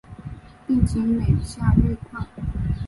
[0.65, 2.25] 病情每下愈况